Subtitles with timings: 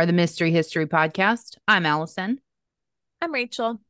[0.00, 1.58] Are the Mystery History Podcast.
[1.68, 2.40] I'm Allison.
[3.20, 3.82] I'm Rachel.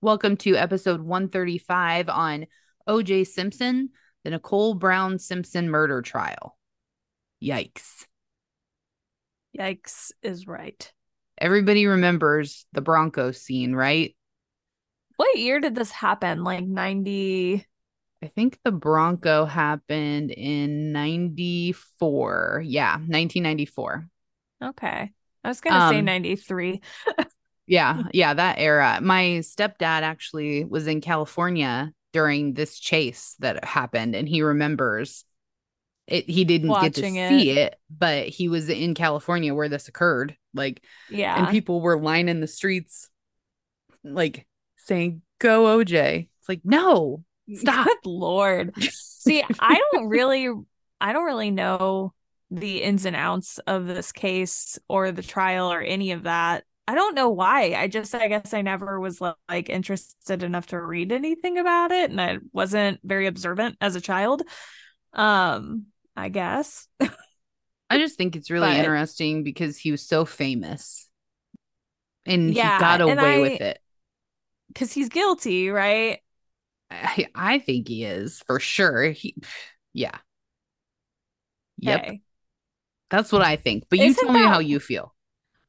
[0.00, 2.46] Welcome to episode 135 on
[2.88, 3.90] OJ Simpson,
[4.24, 6.58] the Nicole Brown Simpson murder trial.
[7.40, 8.04] Yikes.
[9.56, 10.92] Yikes is right.
[11.38, 14.16] Everybody remembers the Bronco scene, right?
[15.14, 16.42] What year did this happen?
[16.42, 17.64] Like 90.
[18.24, 22.64] I think the Bronco happened in 94.
[22.66, 24.08] Yeah, 1994.
[24.60, 25.12] Okay.
[25.44, 26.80] I was going to say Um, 93.
[27.66, 28.98] Yeah, yeah, that era.
[29.02, 35.24] My stepdad actually was in California during this chase that happened, and he remembers
[36.06, 36.28] it.
[36.28, 40.36] He didn't get to Watching see it, but he was in California where this occurred.
[40.54, 41.36] Like, Yeah.
[41.36, 43.10] and people were lining the streets,
[44.02, 44.46] like
[44.78, 46.28] saying, Go OJ.
[46.38, 47.24] It's like, no,
[47.54, 47.86] stop.
[47.86, 48.72] Good Lord.
[48.82, 50.48] See, I don't really,
[51.00, 52.13] I don't really know
[52.50, 56.64] the ins and outs of this case or the trial or any of that.
[56.86, 57.74] I don't know why.
[57.74, 62.10] I just, I guess I never was like interested enough to read anything about it.
[62.10, 64.42] And I wasn't very observant as a child.
[65.14, 66.86] Um, I guess.
[67.88, 71.08] I just think it's really But- interesting because he was so famous
[72.26, 73.78] and Yeah, he got away I- with it.
[74.68, 76.18] Because he's guilty, right?
[76.90, 79.10] I, I think he is for sure.
[79.12, 79.36] He,
[79.92, 80.18] yeah.
[81.78, 82.00] Yep.
[82.00, 82.20] Okay.
[83.14, 83.84] That's what I think.
[83.88, 85.14] But you Isn't tell me how you feel.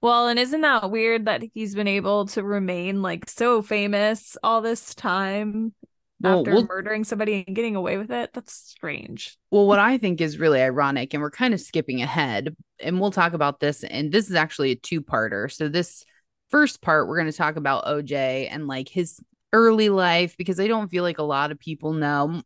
[0.02, 4.62] Well, and isn't that weird that he's been able to remain like so famous all
[4.62, 5.74] this time
[6.22, 8.32] Well, after we'll- murdering somebody and getting away with it?
[8.34, 9.38] That's strange.
[9.52, 13.12] Well, what I think is really ironic, and we're kind of skipping ahead, and we'll
[13.12, 13.84] talk about this.
[13.84, 15.52] And this is actually a two parter.
[15.52, 16.04] So, this
[16.50, 19.20] first part, we're going to talk about OJ and like his
[19.54, 22.42] early life because I don't feel like a lot of people know.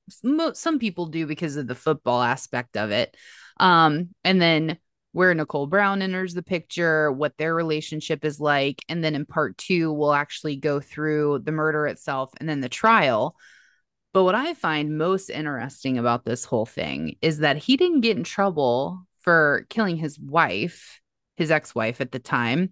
[0.53, 3.17] Some people do because of the football aspect of it.
[3.59, 4.77] Um, and then
[5.11, 8.83] where Nicole Brown enters the picture, what their relationship is like.
[8.87, 12.69] And then in part two, we'll actually go through the murder itself and then the
[12.69, 13.35] trial.
[14.13, 18.17] But what I find most interesting about this whole thing is that he didn't get
[18.17, 20.99] in trouble for killing his wife,
[21.37, 22.71] his ex wife at the time,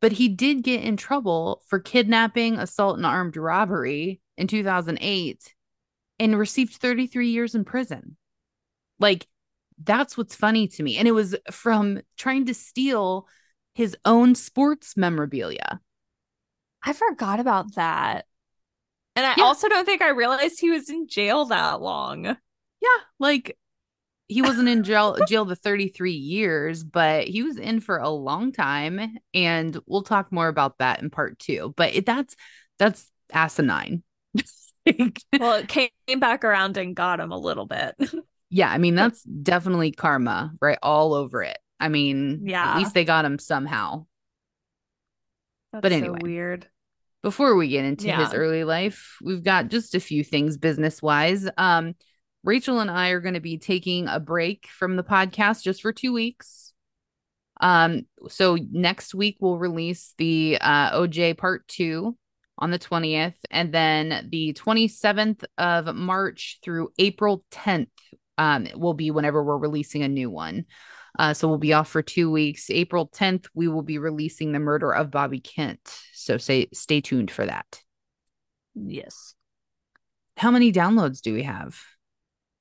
[0.00, 5.54] but he did get in trouble for kidnapping, assault, and armed robbery in 2008
[6.20, 8.16] and received 33 years in prison.
[9.00, 9.26] Like,
[9.82, 10.96] that's what's funny to me.
[10.98, 13.26] And it was from trying to steal
[13.74, 15.80] his own sports memorabilia.
[16.82, 18.26] I forgot about that.
[19.16, 19.44] And I Yeah.
[19.44, 22.36] also don't think I realized he was in jail that long.
[22.80, 22.88] Yeah,
[23.18, 23.58] like
[24.28, 28.52] he wasn't in jail jail the 33 years, but he was in for a long
[28.52, 31.74] time and we'll talk more about that in part 2.
[31.76, 32.36] But it, that's
[32.78, 34.04] that's asinine.
[35.38, 35.90] Well, it came
[36.20, 37.94] back around and got him a little bit.
[38.50, 40.78] yeah, I mean that's definitely karma, right?
[40.82, 41.58] All over it.
[41.80, 42.72] I mean, Yeah.
[42.72, 44.06] at least they got him somehow.
[45.72, 46.18] That's But so anyway.
[46.22, 46.66] weird.
[47.22, 51.48] before we get into his early life, we've got just a few things business wise.
[51.58, 51.94] Um,
[52.44, 55.92] Rachel and I are going to be taking a break from the podcast just for
[55.92, 56.72] two weeks.
[57.60, 62.16] Um, so next week we'll release the uh, OJ part two
[62.56, 67.88] on the 20th, and then the 27th of March through April 10th
[68.38, 70.64] um, will be whenever we're releasing a new one.
[71.18, 72.70] Uh, so we'll be off for two weeks.
[72.70, 75.80] April 10th, we will be releasing the murder of Bobby Kent.
[76.14, 77.82] So say stay tuned for that.
[78.74, 79.34] Yes.
[80.36, 81.78] How many downloads do we have?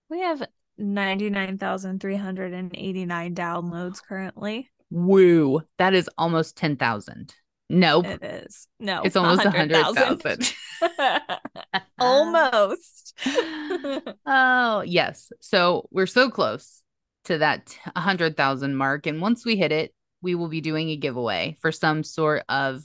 [0.09, 0.41] We have
[0.77, 4.71] 99,389 downloads currently.
[4.89, 5.61] Woo.
[5.77, 7.35] That is almost 10,000.
[7.69, 8.05] Nope.
[8.05, 8.67] It is.
[8.79, 9.95] No, it's almost 100,000.
[9.95, 10.53] 100,000.
[11.99, 13.13] Almost.
[14.25, 15.31] oh, yes.
[15.41, 16.81] So we're so close
[17.25, 19.05] to that 100,000 mark.
[19.07, 22.83] And once we hit it, we will be doing a giveaway for some sort of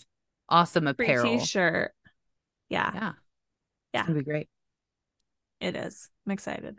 [0.49, 1.39] awesome apparel.
[1.39, 1.93] t-shirt.
[2.69, 3.13] Yeah, Yeah.
[3.95, 4.01] Yeah.
[4.01, 4.49] It's going to be great.
[5.61, 6.09] it is.
[6.27, 6.79] I'm excited.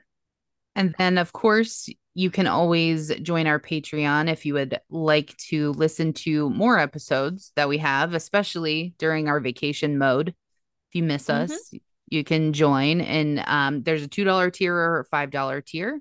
[0.75, 5.71] And then, of course, you can always join our Patreon if you would like to
[5.71, 10.29] listen to more episodes that we have, especially during our vacation mode.
[10.29, 11.49] If you miss Mhm.
[11.49, 11.73] us,
[12.09, 13.01] you can join.
[13.01, 15.99] And um, there's a $2 tier or a $5 tier.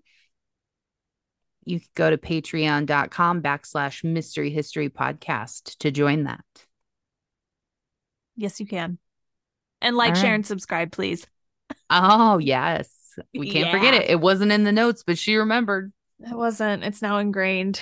[1.65, 6.45] You can go to patreon.com backslash mystery history podcast to join that.
[8.37, 8.99] Yes, you can.
[9.81, 11.27] And like, All share, and subscribe, please.
[11.89, 12.91] Oh, yes.
[13.35, 14.11] We can't forget it.
[14.11, 15.93] It wasn't in the notes, but she remembered.
[16.25, 16.85] It wasn't.
[16.85, 17.81] It's now ingrained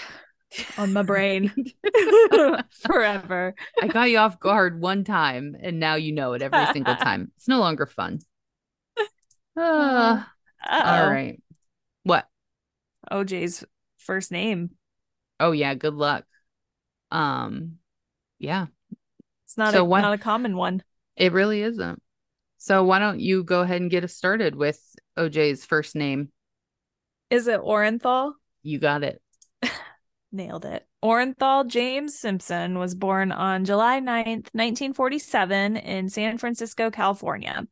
[0.79, 1.53] on my brain
[2.71, 3.55] forever.
[3.81, 7.31] I got you off guard one time, and now you know it every single time.
[7.37, 8.21] It's no longer fun.
[9.57, 10.23] Uh,
[10.71, 11.43] all right.
[12.05, 12.27] What?
[13.11, 13.65] OJ's
[13.99, 14.71] first name.
[15.39, 15.75] Oh, yeah.
[15.75, 16.25] Good luck.
[17.11, 17.79] Um,
[18.39, 18.67] yeah,
[19.45, 20.83] It's not So a why- not a common one.
[21.17, 22.01] it really isn't.
[22.59, 24.81] So why don't you go ahead and get us started with
[25.19, 26.31] OJ's first name?
[27.31, 28.33] Is it Orenthal?
[28.63, 29.23] You got it.
[30.33, 30.85] Nailed it.
[31.03, 37.67] Orenthal James Simpson was born on July 9th, 1947, in San Francisco, California.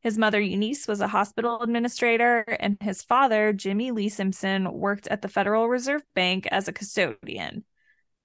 [0.00, 5.20] His mother, Eunice, was a hospital administrator, and his father, Jimmy Lee Simpson, worked at
[5.20, 7.64] the Federal Reserve Bank as a custodian.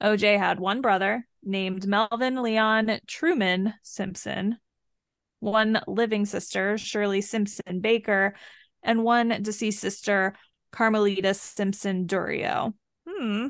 [0.01, 4.57] OJ had one brother named Melvin Leon Truman Simpson,
[5.39, 8.35] one living sister, Shirley Simpson Baker,
[8.81, 10.35] and one deceased sister,
[10.75, 12.73] Carmelita Simpson Durio.
[13.07, 13.47] Hmm.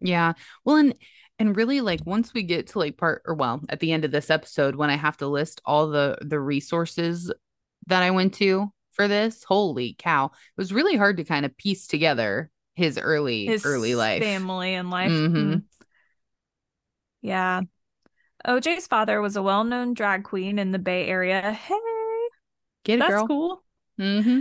[0.00, 0.34] Yeah.
[0.64, 0.94] Well, and
[1.38, 4.10] and really like once we get to like part or well, at the end of
[4.12, 7.32] this episode when I have to list all the the resources
[7.88, 10.26] that I went to for this, holy cow.
[10.26, 14.22] It was really hard to kind of piece together his early his early life.
[14.22, 15.10] family and life.
[15.10, 15.32] Mhm.
[15.34, 15.62] Mm.
[17.22, 17.62] Yeah.
[18.46, 21.52] OJ's father was a well-known drag queen in the Bay Area.
[21.52, 21.74] Hey,
[22.84, 23.08] Get it, girl?
[23.08, 23.26] that's girl.
[23.26, 23.64] cool.
[23.98, 24.40] Mm-hmm.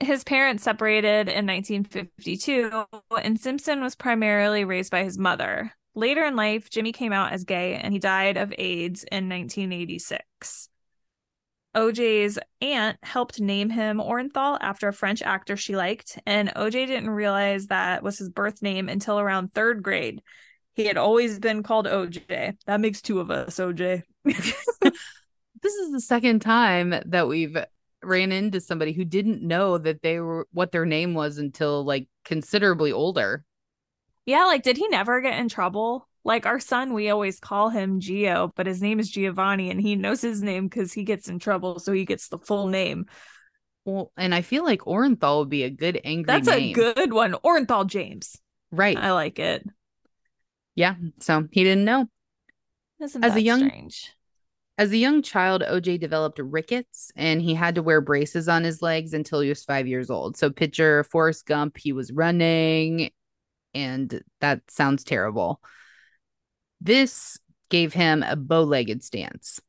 [0.00, 2.84] His parents separated in 1952,
[3.22, 5.72] and Simpson was primarily raised by his mother.
[5.94, 10.68] Later in life, Jimmy came out as gay and he died of AIDS in 1986.
[11.76, 17.10] OJ's aunt helped name him Orenthal after a French actor she liked, and OJ didn't
[17.10, 20.22] realize that was his birth name until around third grade.
[20.74, 22.56] He had always been called OJ.
[22.66, 24.02] That makes two of us, OJ.
[25.62, 27.56] This is the second time that we've
[28.02, 32.08] ran into somebody who didn't know that they were what their name was until like
[32.24, 33.44] considerably older.
[34.26, 36.06] Yeah, like did he never get in trouble?
[36.24, 39.96] Like our son, we always call him Gio, but his name is Giovanni and he
[39.96, 43.06] knows his name because he gets in trouble, so he gets the full name.
[43.86, 46.70] Well, and I feel like Orenthal would be a good angry That's name.
[46.78, 47.32] a good one.
[47.42, 48.36] Orenthal James.
[48.70, 48.96] right.
[48.98, 49.66] I like it.
[50.74, 50.94] yeah.
[51.20, 52.06] So he didn't know.
[53.00, 54.12] Isn't As a young- strange?
[54.80, 58.80] As a young child, OJ developed rickets and he had to wear braces on his
[58.80, 60.38] legs until he was five years old.
[60.38, 63.10] So, picture Forrest Gump, he was running,
[63.74, 65.60] and that sounds terrible.
[66.80, 67.38] This
[67.68, 69.60] gave him a bow legged stance.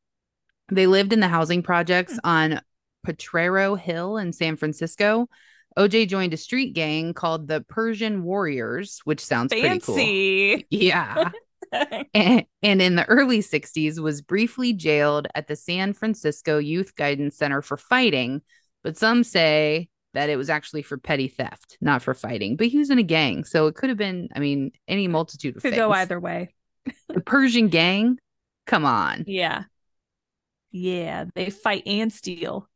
[0.70, 2.20] They lived in the housing projects hmm.
[2.24, 2.60] on
[3.04, 5.28] Potrero Hill in San Francisco.
[5.76, 9.94] OJ joined a street gang called the Persian Warriors, which sounds pretty cool.
[9.94, 10.66] Fancy.
[10.70, 11.32] Yeah
[12.14, 17.36] and, and in the early 60s was briefly jailed at the San Francisco Youth Guidance
[17.36, 18.42] Center for fighting,
[18.82, 22.56] but some say that it was actually for petty theft, not for fighting.
[22.56, 25.56] But he was in a gang, so it could have been, I mean, any multitude
[25.56, 25.80] of Could things.
[25.80, 26.54] go either way.
[27.08, 28.18] The Persian gang,
[28.66, 29.24] come on.
[29.26, 29.64] Yeah.
[30.70, 32.68] Yeah, they fight and steal.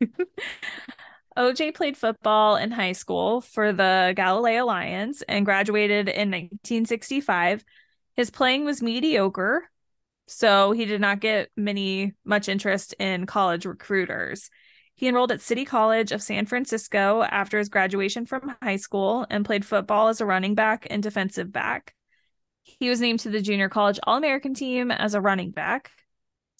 [1.38, 7.64] OJ played football in high school for the Galileo Lions and graduated in 1965.
[8.16, 9.70] His playing was mediocre,
[10.26, 14.50] so he did not get many much interest in college recruiters.
[14.96, 19.44] He enrolled at City College of San Francisco after his graduation from high school and
[19.44, 21.94] played football as a running back and defensive back.
[22.64, 25.92] He was named to the junior college All American team as a running back.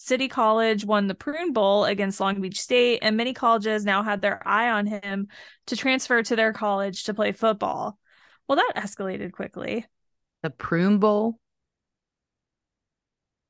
[0.01, 4.21] City College won the Prune Bowl against Long Beach State, and many colleges now had
[4.21, 5.27] their eye on him
[5.67, 7.99] to transfer to their college to play football.
[8.47, 9.85] Well, that escalated quickly.
[10.41, 11.37] The Prune Bowl,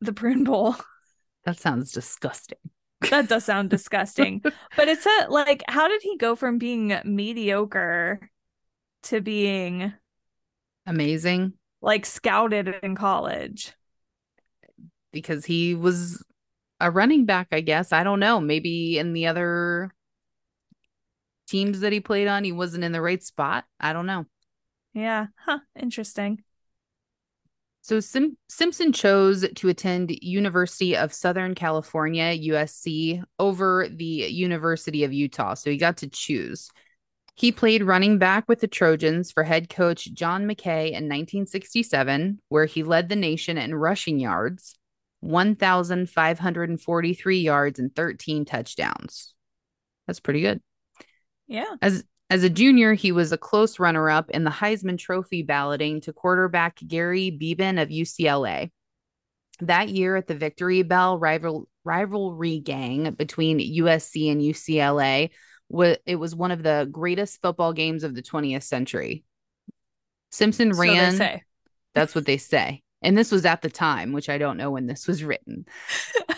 [0.01, 0.75] The Prune Bowl.
[1.45, 2.57] that sounds disgusting.
[3.11, 4.41] That does sound disgusting.
[4.41, 8.27] But it's a like, how did he go from being mediocre
[9.03, 9.93] to being
[10.87, 13.73] Amazing like scouted in college?
[15.11, 16.23] because he was
[16.79, 17.91] a running back, I guess.
[17.91, 18.39] I don't know.
[18.39, 19.91] Maybe in the other
[21.47, 23.65] teams that he played on, he wasn't in the right spot.
[23.79, 24.25] I don't know.
[24.93, 25.27] Yeah.
[25.37, 25.59] Huh.
[25.79, 26.43] Interesting.
[27.81, 35.13] So Sim- Simpson chose to attend University of Southern California USC over the University of
[35.13, 35.53] Utah.
[35.53, 36.69] So he got to choose.
[37.35, 42.65] He played running back with the Trojans for head coach John McKay in 1967, where
[42.65, 44.75] he led the nation in rushing yards,
[45.21, 49.33] 1,543 yards and 13 touchdowns.
[50.07, 50.61] That's pretty good.
[51.47, 51.75] Yeah.
[51.81, 56.13] As as a junior, he was a close runner-up in the Heisman Trophy balloting to
[56.13, 58.69] quarterback Gary Beban of UCLA.
[59.61, 65.31] That year at the Victory Bell rival rivalry gang between USC and UCLA,
[65.69, 69.23] wa- it was one of the greatest football games of the 20th century.
[70.31, 71.15] Simpson So they ran.
[71.15, 71.41] say.
[71.95, 72.83] That's what they say.
[73.01, 75.65] And this was at the time, which I don't know when this was written.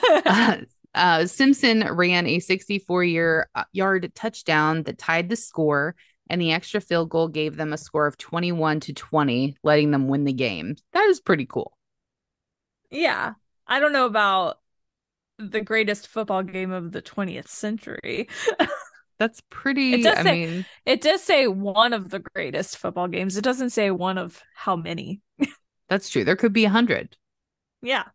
[0.09, 0.57] Uh,
[0.95, 5.95] uh, Simpson ran a 64 year uh, yard touchdown that tied the score,
[6.29, 10.07] and the extra field goal gave them a score of 21 to 20, letting them
[10.07, 10.75] win the game.
[10.93, 11.77] That is pretty cool.
[12.89, 13.33] Yeah.
[13.67, 14.59] I don't know about
[15.39, 18.27] the greatest football game of the 20th century.
[19.17, 19.93] That's pretty.
[19.93, 23.37] It does I say- mean, it does say one of the greatest football games.
[23.37, 25.21] It doesn't say one of how many.
[25.91, 26.23] That's true.
[26.23, 27.17] There could be a hundred.
[27.83, 28.05] Yeah.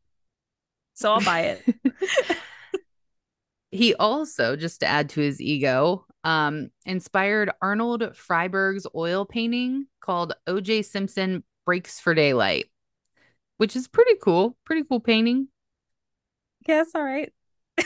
[0.94, 1.76] So I'll buy it.
[3.72, 10.32] He also, just to add to his ego, um, inspired Arnold Friberg's oil painting called
[10.46, 10.82] O.J.
[10.82, 12.66] Simpson Breaks for Daylight,
[13.58, 14.56] which is pretty cool.
[14.64, 15.48] Pretty cool painting.
[16.66, 17.32] yes, all right.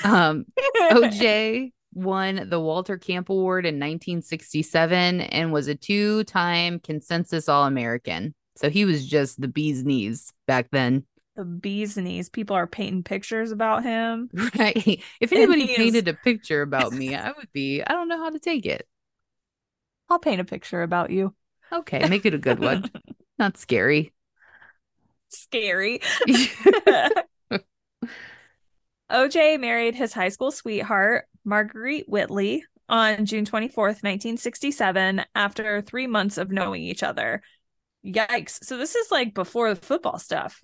[0.04, 0.44] Um,
[0.92, 7.64] OJ won the Walter Camp Award in 1967 and was a two time consensus All
[7.64, 8.35] American.
[8.57, 11.04] So he was just the bee's knees back then.
[11.37, 12.28] the bee's knees.
[12.28, 14.28] People are painting pictures about him.
[14.59, 15.02] Right.
[15.21, 18.19] If anybody he is- painted a picture about me, I would be, I don't know
[18.19, 18.87] how to take it.
[20.09, 21.35] I'll paint a picture about you.
[21.73, 22.90] Okay, make it a good one.
[23.38, 24.12] Not scary.
[25.28, 26.00] Scary.
[29.11, 36.38] OJ married his high school sweetheart, Marguerite Whitley, on June 24th, 1967, after three months
[36.38, 37.42] of knowing each other.
[38.04, 38.64] Yikes.
[38.64, 40.62] So this is like before the football stuff.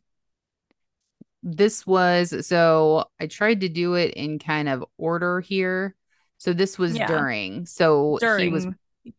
[1.42, 5.94] this was so I tried to do it in kind of order here.
[6.38, 7.06] So this was Yeah.
[7.06, 7.66] during.
[7.66, 8.66] So During he was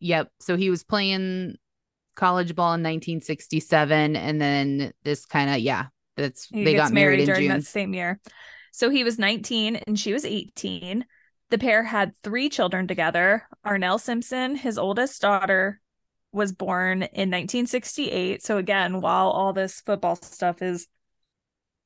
[0.00, 0.30] Yep.
[0.40, 1.56] So he was playing
[2.14, 7.20] college ball in 1967, and then this kind of yeah, that's he they got married,
[7.20, 7.48] in during June.
[7.48, 8.20] that same year.
[8.72, 11.06] So he was 19 and she was 18.
[11.50, 13.48] The pair had three children together.
[13.66, 15.80] Arnelle Simpson, his oldest daughter,
[16.32, 18.42] was born in 1968.
[18.42, 20.86] So again, while all this football stuff is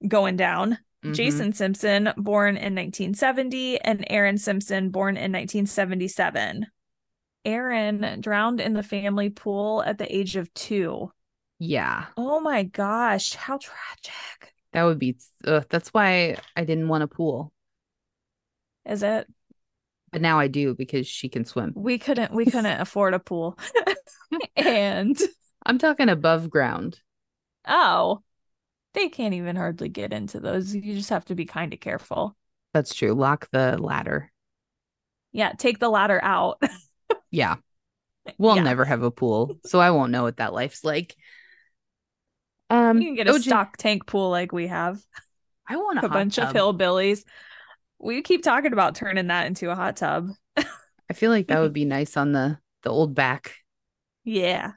[0.07, 1.15] going down, Mhm.
[1.15, 6.67] Jason Simpson, born in 1970, and Aaron Simpson, born in 1977.
[7.45, 11.13] Aaron drowned in the family pool at the age of two.
[11.59, 15.17] Yeah, Oh my gosh, how tragic that would be.
[15.45, 17.53] Uh, that's why I didn't want a pool,
[18.85, 19.29] is it?
[20.12, 21.73] But now I do because she can swim.
[21.75, 23.59] We couldn't we couldn't afford a pool.
[24.57, 25.19] and
[25.64, 27.00] I'm talking above ground.
[27.66, 28.23] oh,
[28.95, 30.75] they can't even hardly get into those.
[30.75, 32.37] You just have to be kind of careful.
[32.75, 33.14] That's true.
[33.14, 34.31] Lock the ladder.
[35.33, 36.62] Yeah, take the ladder out.
[37.31, 37.57] Yeah,
[38.38, 38.62] we'll Yeah.
[38.62, 41.16] never have a pool, so I won't know what that life's like.
[42.71, 45.02] Um, You can get a OJ stock tank pool like we have.
[45.69, 46.49] I want a, A bunch tub.
[46.50, 47.25] of hillbillies.
[48.03, 50.31] We keep talking about turning that into a hot tub.
[50.57, 53.55] I feel like that would be nice on the the old back.
[54.25, 54.73] Yeah.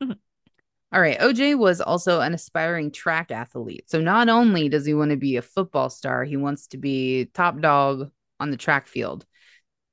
[0.00, 3.90] All right, OJ was also an aspiring track athlete.
[3.90, 7.26] So not only does he want to be a football star, he wants to be
[7.34, 9.26] top dog on the track field.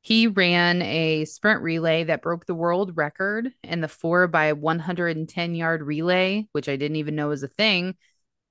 [0.02, 5.56] He ran a sprint relay that broke the world record in the 4 by 110
[5.56, 7.96] yard relay, which I didn't even know was a thing,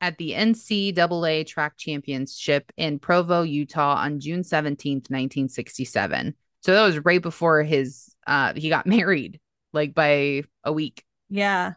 [0.00, 6.35] at the NCAA track championship in Provo, Utah on June 17th, 1967.
[6.62, 9.40] So that was right before his uh he got married,
[9.73, 11.04] like by a week.
[11.28, 11.75] Yeah.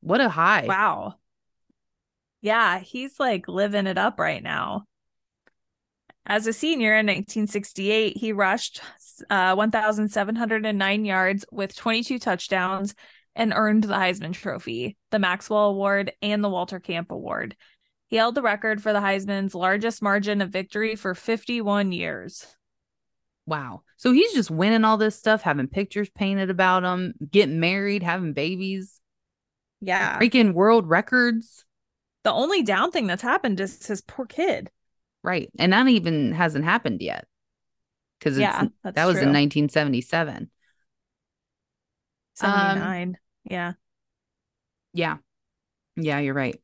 [0.00, 0.66] What a high.
[0.66, 1.14] Wow.
[2.40, 4.84] Yeah, he's like living it up right now.
[6.24, 8.82] As a senior in 1968, he rushed
[9.30, 12.94] uh, 1,709 yards with 22 touchdowns
[13.38, 17.56] and earned the Heisman Trophy, the Maxwell Award, and the Walter Camp Award.
[18.08, 22.46] He held the record for the Heisman's largest margin of victory for 51 years.
[23.46, 23.82] Wow.
[23.96, 28.32] So he's just winning all this stuff, having pictures painted about him, getting married, having
[28.34, 29.00] babies,
[29.80, 30.18] Yeah.
[30.18, 31.64] Freaking world records.
[32.24, 34.70] The only down thing that's happened is his poor kid.
[35.22, 35.48] Right.
[35.58, 37.26] And that even hasn't happened yet.
[38.18, 39.22] Because Yeah, that was true.
[39.22, 40.50] in 1977.
[42.40, 43.18] Um, 79.
[43.44, 43.72] Yeah.
[44.92, 45.18] Yeah.
[45.96, 46.60] Yeah, you're right.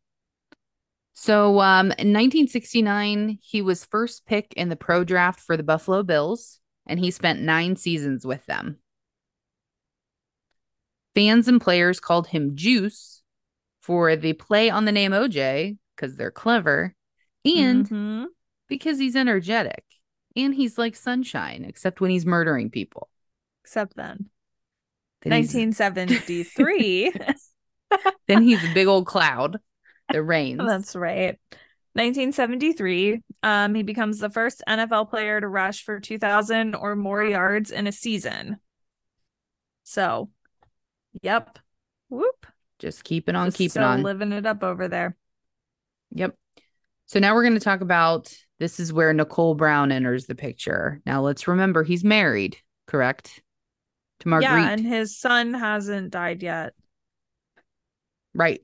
[1.12, 6.02] So um in 1969, he was first pick in the pro draft for the Buffalo
[6.02, 8.78] Bills, and he spent nine seasons with them.
[11.14, 13.22] Fans and players called him Juice
[13.80, 16.94] for the play on the name OJ because they're clever
[17.44, 18.26] and Mhm.
[18.68, 19.84] because he's energetic
[20.34, 23.08] and he's like sunshine, except when he's murdering people.
[23.62, 24.28] except then.
[25.24, 27.12] Then 1973.
[28.28, 29.58] then he's a big old cloud
[30.12, 30.60] that rains.
[30.64, 31.38] That's right.
[31.94, 33.22] 1973.
[33.42, 37.86] Um, he becomes the first NFL player to rush for 2,000 or more yards in
[37.86, 38.58] a season.
[39.84, 40.30] So,
[41.22, 41.58] yep.
[42.08, 42.46] Whoop.
[42.80, 44.02] Just keeping on Just keeping on.
[44.02, 45.16] living it up over there.
[46.12, 46.34] Yep.
[47.06, 51.00] So now we're going to talk about this is where Nicole Brown enters the picture.
[51.06, 53.40] Now let's remember he's married, correct?
[54.24, 54.52] To Marguerite.
[54.52, 56.72] Yeah, and his son hasn't died yet.
[58.34, 58.60] right.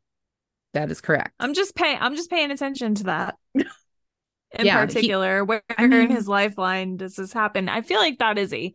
[0.73, 1.33] That is correct.
[1.41, 3.37] I'm just paying I'm just paying attention to that.
[3.55, 7.69] In Yeah, he- particular, where I mean- in his lifeline does this happen?
[7.69, 8.73] I feel like that is a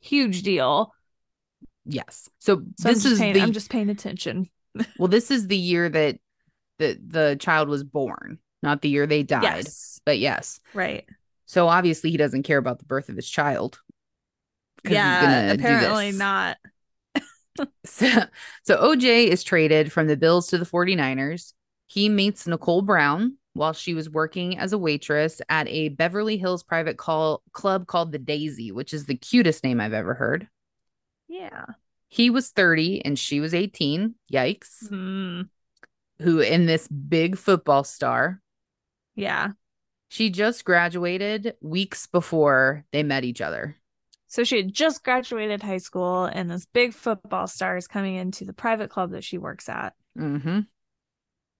[0.00, 0.92] huge deal.
[1.86, 2.28] yes.
[2.40, 4.48] So, So this is paying, the I'm just paying attention.
[4.98, 6.18] well, this is the year that
[6.78, 9.42] the the child was born, not the year they died.
[9.44, 10.00] Yes.
[10.04, 10.60] But yes.
[10.74, 11.06] Right.
[11.46, 13.80] So obviously he doesn't care about the birth of his child.
[14.86, 15.52] Yeah.
[15.52, 16.56] Apparently not.
[17.84, 18.08] So,
[18.64, 21.52] so OJ is traded from the Bills to the 49ers.
[21.86, 26.64] He meets Nicole Brown while she was working as a waitress at a Beverly Hills
[26.64, 30.48] private call club called the Daisy, which is the cutest name I've ever heard.
[31.28, 31.66] Yeah.
[32.08, 34.16] He was 30 and she was 18.
[34.32, 34.88] Yikes.
[34.88, 35.42] Hmm.
[36.20, 38.40] Who in this big football star.
[39.14, 39.52] Yeah.
[40.08, 43.76] She just graduated weeks before they met each other.
[44.34, 48.44] So she had just graduated high school, and this big football star is coming into
[48.44, 49.94] the private club that she works at.
[50.16, 50.62] hmm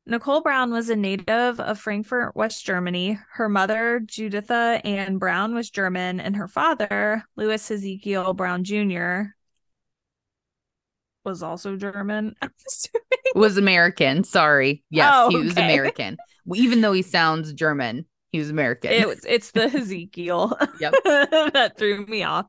[0.07, 3.17] Nicole Brown was a native of Frankfurt, West Germany.
[3.35, 9.21] Her mother, Juditha Ann Brown, was German, and her father, Louis Ezekiel Brown Jr.,
[11.25, 12.35] was also German.
[12.43, 13.03] I'm assuming.
[13.37, 14.25] Was American.
[14.25, 14.83] Sorry.
[14.91, 15.53] Yes, Oh, he was.
[15.53, 16.17] American.
[16.53, 18.91] Even though he sounds German, he was American.
[18.91, 20.95] It was, it's the Ezekiel Yep.
[21.05, 22.47] that threw me off.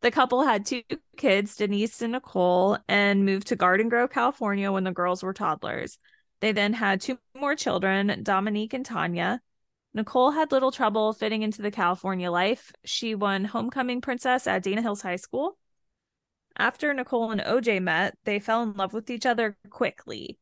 [0.00, 0.82] The couple had two
[1.16, 5.98] kids, Denise and Nicole, and moved to Garden Grove, California when the girls were toddlers.
[6.40, 9.40] They then had two more children, Dominique and Tanya.
[9.92, 12.70] Nicole had little trouble fitting into the California life.
[12.84, 15.58] She won Homecoming Princess at Dana Hills High School.
[16.56, 20.38] After Nicole and OJ met, they fell in love with each other quickly.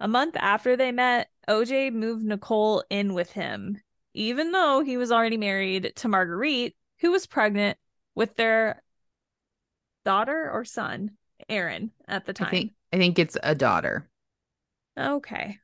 [0.00, 3.78] A month after they met, OJ moved Nicole in with him,
[4.18, 7.78] even though he was already married to Marguerite, who was pregnant
[8.14, 8.82] with their
[10.04, 11.12] daughter or son,
[11.48, 12.48] Aaron, at the time.
[12.48, 14.08] I think I think it's a daughter.
[14.98, 15.58] Okay.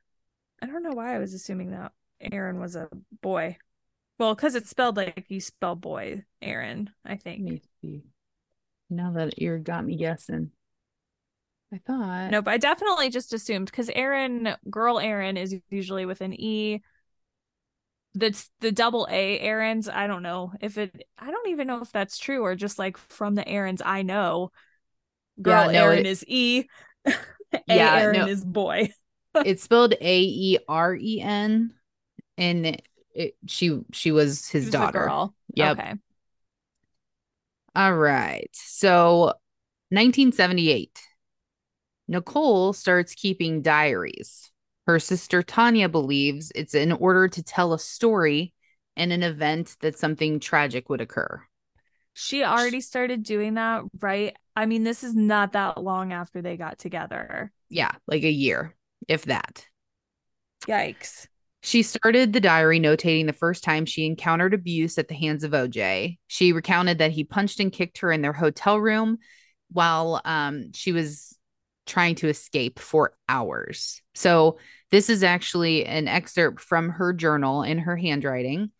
[0.61, 1.91] I don't know why I was assuming that
[2.21, 2.87] Aaron was a
[3.21, 3.57] boy.
[4.17, 7.61] Well, because it's spelled like you spell boy, Aaron, I think.
[8.89, 10.51] Now that you got me guessing.
[11.73, 16.33] I thought Nope, I definitely just assumed because Aaron, girl Aaron, is usually with an
[16.39, 16.81] E.
[18.15, 19.89] That's the double A Aaron's.
[19.89, 22.97] I don't know if it, I don't even know if that's true or just like
[22.97, 24.51] from the Aaron's I know.
[25.41, 26.65] Girl Yeah, no, Aaron it- is E.
[27.05, 27.13] A
[27.67, 28.27] Yeah, Aaron no.
[28.27, 28.89] is boy.
[29.45, 31.73] it's spelled A E R E N
[32.37, 34.99] and it, it, she she was his She was a daughter.
[34.99, 35.35] girl.
[35.55, 35.77] Yep.
[35.79, 35.93] Okay.
[37.75, 38.49] All right.
[38.53, 39.33] So
[39.91, 41.01] 1978.
[42.07, 44.51] Nicole starts keeping diaries.
[44.85, 48.53] Her sister Tanya believes it's in order to tell a story
[48.95, 51.41] in an event that something tragic would occur.
[52.13, 54.35] She already started doing that, right?
[54.55, 57.51] I mean, this is not that long after they got together.
[57.69, 58.75] Yeah, like a year,
[59.07, 59.67] if that.
[60.67, 61.27] Yikes.
[61.61, 65.51] She started the diary notating the first time she encountered abuse at the hands of
[65.51, 66.19] OJ.
[66.27, 69.17] She recounted that he punched and kicked her in their hotel room
[69.71, 71.34] while um, she was
[71.85, 74.01] trying to escape for hours.
[74.13, 74.57] So,
[74.91, 78.71] this is actually an excerpt from her journal in her handwriting.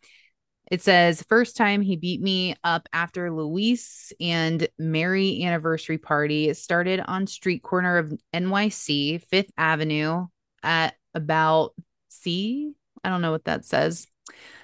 [0.70, 6.48] It says, First time he beat me up after Luis and Mary anniversary party.
[6.48, 10.26] It started on street corner of NYC, Fifth Avenue
[10.62, 11.74] at about
[12.08, 12.72] C.
[13.04, 14.06] I don't know what that says.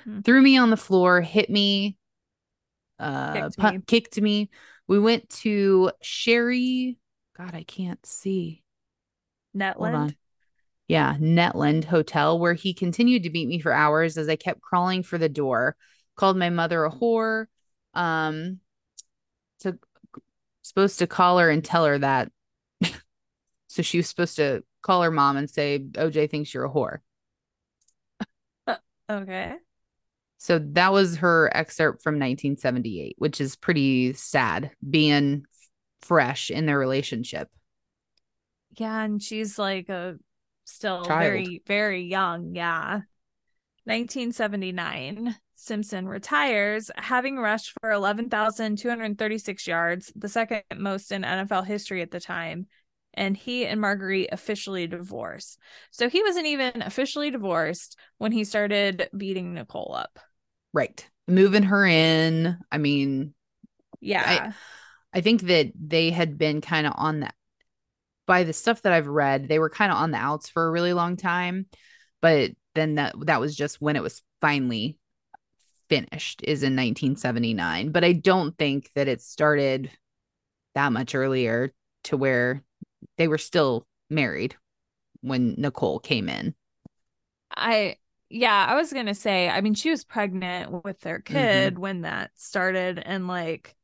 [0.04, 0.20] Hmm.
[0.20, 1.96] Threw me on the floor, hit me,
[2.98, 3.80] uh, Kicked pu- me.
[3.86, 4.50] kicked me.
[4.88, 6.98] We went to Sherry.
[7.36, 8.62] God, I can't see.
[9.56, 10.16] Netland.
[10.88, 15.02] Yeah, Netland Hotel, where he continued to beat me for hours as I kept crawling
[15.02, 15.76] for the door.
[16.16, 17.46] Called my mother a whore.
[17.94, 18.60] Um,
[19.60, 19.78] to
[20.62, 22.30] supposed to call her and tell her that.
[23.68, 26.98] so she was supposed to call her mom and say, "OJ thinks you're a whore."
[29.10, 29.54] Okay.
[30.38, 35.44] So that was her excerpt from 1978, which is pretty sad being
[36.02, 37.48] fresh in their relationship.
[38.76, 40.16] Yeah, and she's like a
[40.64, 41.20] still Child.
[41.20, 42.54] very, very young.
[42.54, 43.00] Yeah.
[43.84, 45.34] 1979.
[45.54, 52.18] Simpson retires, having rushed for 11,236 yards, the second most in NFL history at the
[52.20, 52.66] time.
[53.14, 55.58] And he and Marguerite officially divorced.
[55.90, 60.18] So he wasn't even officially divorced when he started beating Nicole up.
[60.72, 61.06] Right.
[61.28, 62.58] Moving her in.
[62.72, 63.34] I mean,
[64.00, 64.24] Yeah.
[64.50, 64.54] I
[65.20, 67.34] think that they had been kind of on that
[68.26, 70.70] by the stuff that I've read, they were kind of on the outs for a
[70.70, 71.66] really long time.
[72.20, 74.98] But then that that was just when it was finally
[75.88, 77.92] finished is in 1979.
[77.92, 79.90] But I don't think that it started
[80.74, 81.72] that much earlier
[82.04, 82.62] to where
[83.18, 84.56] they were still married
[85.22, 86.54] when Nicole came in.
[87.56, 87.96] I
[88.28, 91.74] yeah, I was gonna say, I mean, she was pregnant with their Mm-hmm.
[91.74, 93.76] kid when that started, and like,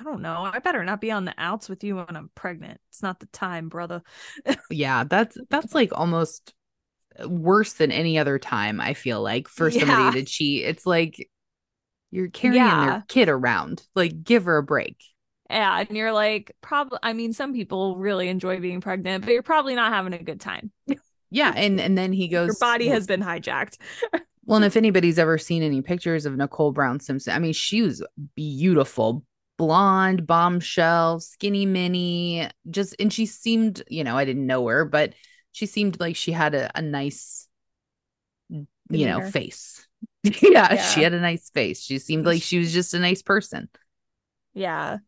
[0.00, 2.80] I don't know, I better not be on the outs with you when I'm pregnant.
[2.88, 4.02] It's not the time, brother.
[4.70, 6.54] Yeah, that's that's like almost
[7.22, 9.80] uh, worse than any other time, I feel like, for Yeah.
[9.80, 10.64] somebody to cheat.
[10.66, 11.28] It's like
[12.10, 12.80] you're carrying Yeah.
[12.80, 13.82] their kid around.
[13.94, 14.96] Like, give her a break.
[15.48, 16.98] Yeah, and you're like, probably.
[17.02, 20.40] I mean, some people really enjoy being pregnant, but you're probably not having a good
[20.40, 20.70] time.
[21.30, 23.76] Yeah, and and then he goes Your body has been hijacked.
[24.44, 27.82] Well, and if anybody's ever seen any pictures of Nicole Brown Simpson, I mean, she
[27.82, 28.02] was
[28.34, 29.24] beautiful,
[29.60, 35.12] blonde, bombshell, skinny mini, just, and she seemed, you know, I didn't know her, but
[35.52, 37.46] she seemed like she had a, a nice,
[38.48, 39.86] you know, face.
[40.22, 40.32] yeah,
[40.74, 40.82] Yeah.
[40.82, 41.82] she had a nice face.
[41.82, 43.68] She seemed like she was just a nice person.
[44.54, 44.98] Yeah.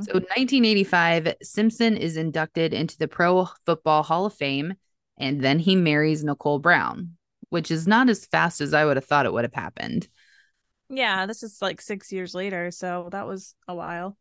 [0.00, 4.74] So, 1985, Simpson is inducted into the Pro Football Hall of Fame,
[5.18, 7.16] and then he marries Nicole Brown,
[7.48, 10.08] which is not as fast as I would have thought it would have happened.
[10.88, 14.16] Yeah, this is like six years later, so that was a while.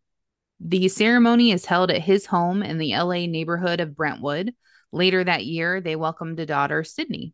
[0.59, 4.53] The ceremony is held at his home in the LA neighborhood of Brentwood.
[4.91, 7.33] Later that year, they welcomed a daughter, Sydney.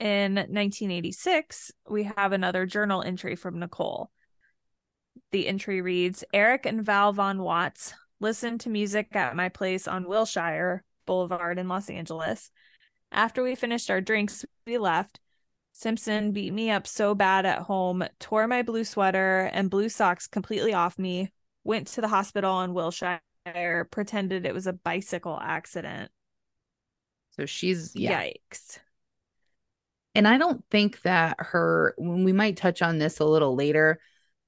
[0.00, 4.10] In 1986, we have another journal entry from Nicole.
[5.30, 10.08] The entry reads Eric and Val Von Watts listened to music at my place on
[10.08, 12.50] Wilshire Boulevard in Los Angeles.
[13.12, 15.20] After we finished our drinks, we left.
[15.76, 20.28] Simpson beat me up so bad at home, tore my blue sweater and blue socks
[20.28, 21.32] completely off me,
[21.64, 23.20] went to the hospital in Wilshire,
[23.90, 26.12] pretended it was a bicycle accident.
[27.36, 28.22] So she's, yeah.
[28.22, 28.78] Yikes.
[30.14, 34.00] And I don't think that her, when we might touch on this a little later,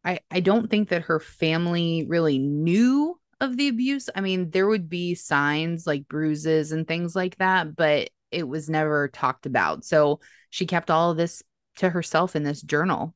[0.04, 4.08] I, I don't think that her family really knew of the abuse.
[4.14, 8.68] I mean, there would be signs like bruises and things like that, but it was
[8.68, 9.84] never talked about.
[9.84, 11.42] So she kept all of this
[11.76, 13.14] to herself in this journal,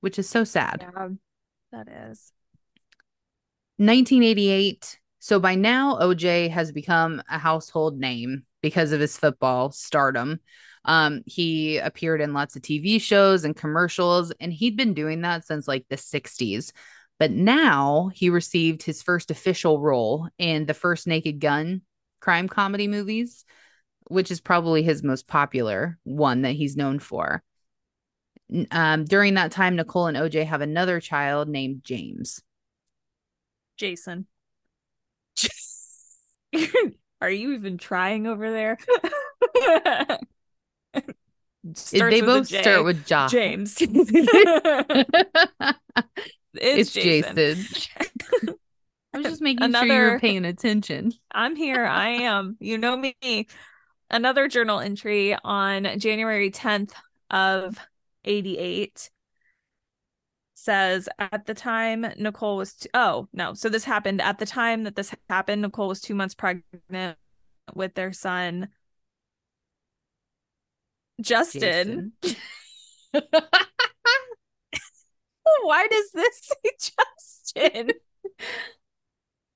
[0.00, 0.86] which is so sad.
[0.86, 1.08] Yeah,
[1.72, 2.32] that is.
[3.78, 4.98] 1988.
[5.20, 10.40] So by now, OJ has become a household name because of his football stardom.
[10.84, 15.44] Um, he appeared in lots of TV shows and commercials, and he'd been doing that
[15.44, 16.72] since like the 60s.
[17.18, 21.82] But now he received his first official role in the first Naked Gun
[22.20, 23.44] crime comedy movies,
[24.08, 27.42] which is probably his most popular one that he's known for.
[28.70, 32.42] Um, during that time, Nicole and OJ have another child named James.
[33.76, 34.26] Jason.
[37.20, 38.78] Are you even trying over there?
[41.82, 42.62] They both J.
[42.62, 43.28] start with Ja.
[43.28, 43.76] James.
[43.80, 43.90] it's
[46.54, 47.36] it's, Jason.
[47.36, 48.54] Jason.
[49.12, 51.12] I was just making sure you were Another- paying attention.
[51.32, 51.84] I'm here.
[51.84, 52.56] I am.
[52.60, 53.16] You know me.
[54.10, 56.92] Another journal entry on January 10th
[57.30, 57.78] of
[58.24, 59.10] 88
[60.54, 64.82] says at the time Nicole was t- oh no so this happened at the time
[64.84, 67.16] that this happened Nicole was 2 months pregnant
[67.74, 68.68] with their son
[71.20, 72.12] Justin.
[75.62, 77.90] Why does this say Justin?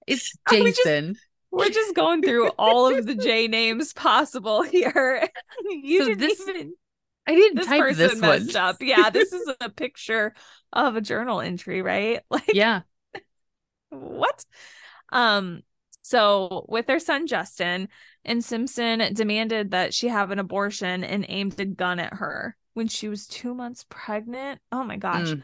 [0.07, 1.17] It's we just- Jason.
[1.53, 5.29] We're just going through all of the J names possible here.
[5.71, 6.73] You So didn't this- even
[7.27, 8.57] I didn't this type person this one.
[8.57, 8.77] up.
[8.81, 10.35] Yeah, this is a picture
[10.73, 12.21] of a journal entry, right?
[12.31, 12.81] Like Yeah.
[13.91, 14.45] what?
[15.11, 15.62] Um
[16.05, 17.88] so with their son Justin
[18.25, 22.88] and Simpson demanded that she have an abortion and aimed a gun at her when
[22.88, 24.61] she was 2 months pregnant.
[24.73, 25.29] Oh my gosh.
[25.29, 25.43] Mm.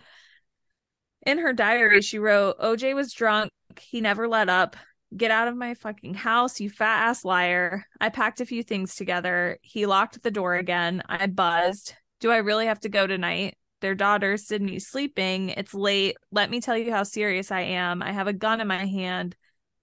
[1.26, 3.50] In her diary, she wrote, OJ was drunk.
[3.78, 4.76] He never let up.
[5.16, 7.86] Get out of my fucking house, you fat ass liar.
[8.00, 9.58] I packed a few things together.
[9.62, 11.02] He locked the door again.
[11.08, 11.94] I buzzed.
[12.20, 13.56] Do I really have to go tonight?
[13.80, 15.50] Their daughter, Sydney's sleeping.
[15.50, 16.16] It's late.
[16.30, 18.02] Let me tell you how serious I am.
[18.02, 19.34] I have a gun in my hand.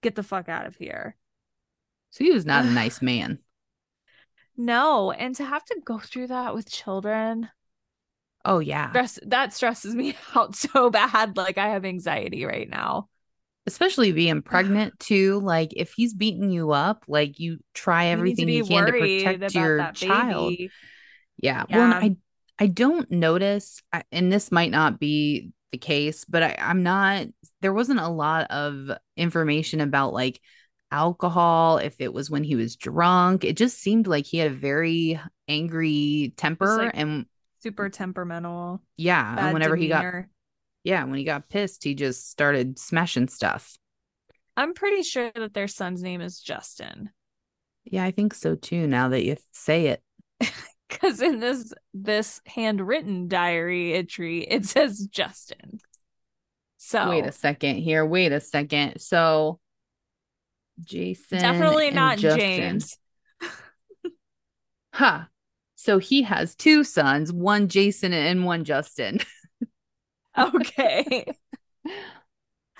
[0.02, 1.16] Get the fuck out of here.
[2.10, 3.40] So he was not a nice man.
[4.56, 5.10] No.
[5.10, 7.48] And to have to go through that with children,
[8.44, 8.90] Oh yeah.
[8.90, 11.36] stress that stresses me out so bad.
[11.36, 13.08] Like I have anxiety right now.
[13.66, 15.40] Especially being pregnant too.
[15.40, 19.92] Like if he's beating you up, like you try everything you, can to protect your
[19.92, 20.50] child.
[20.50, 20.70] baby.
[21.38, 21.64] Yeah.
[21.70, 21.92] Well.
[21.92, 22.16] I
[22.58, 27.26] I don't notice, I- and this might not be the case, but I, I'm not.
[27.60, 30.40] There wasn't a lot of information about like
[30.90, 31.78] alcohol.
[31.78, 35.20] If it was when he was drunk, it just seemed like he had a very
[35.48, 37.26] angry temper, like, and
[37.62, 38.82] super temperamental.
[38.96, 40.30] yeah, and whenever he got demeanor.
[40.86, 43.76] Yeah, when he got pissed, he just started smashing stuff.
[44.56, 47.10] I'm pretty sure that their son's name is Justin.
[47.84, 48.86] Yeah, I think so too.
[48.86, 50.02] Now that you say it,
[50.88, 55.80] because in this this handwritten diary entry it says Justin.
[56.76, 58.06] So wait a second here.
[58.06, 59.00] Wait a second.
[59.00, 59.58] So
[60.84, 62.40] Jason definitely not Justin.
[62.40, 62.98] James.
[64.92, 65.24] Huh.
[65.74, 69.18] So he has two sons, one Jason and one Justin.
[70.38, 71.24] Okay.